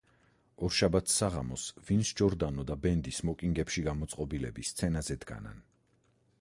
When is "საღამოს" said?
1.21-1.65